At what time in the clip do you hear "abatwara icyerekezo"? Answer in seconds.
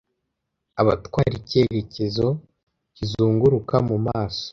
0.81-2.27